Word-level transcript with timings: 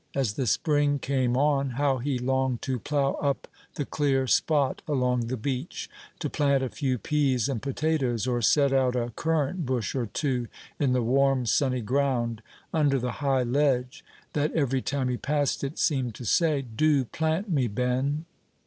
As 0.15 0.33
the 0.33 0.47
spring 0.47 0.97
came 0.97 1.37
on, 1.37 1.69
how 1.77 1.99
he 1.99 2.17
longed 2.17 2.63
to 2.63 2.79
plough 2.79 3.11
up 3.21 3.47
the 3.75 3.85
clear 3.85 4.25
spot 4.25 4.81
along 4.87 5.27
the 5.27 5.37
beach, 5.37 5.91
to 6.17 6.27
plant 6.27 6.63
a 6.63 6.69
few 6.69 6.97
peas 6.97 7.47
and 7.47 7.61
potatoes, 7.61 8.25
or 8.25 8.41
set 8.41 8.73
out 8.73 8.95
a 8.95 9.13
currant 9.15 9.63
bush 9.67 9.93
or 9.93 10.07
two 10.07 10.47
in 10.79 10.93
the 10.93 11.03
warm 11.03 11.45
sunny 11.45 11.81
ground, 11.81 12.41
under 12.73 12.97
the 12.97 13.11
high 13.21 13.43
ledge, 13.43 14.03
that 14.33 14.51
every 14.53 14.81
time 14.81 15.07
he 15.07 15.17
passed 15.17 15.63
it 15.63 15.77
seemed 15.77 16.15
to 16.15 16.25
say, 16.25 16.63
"Do 16.63 17.05
plant 17.05 17.51
me, 17.51 17.67
Ben." 17.67 18.25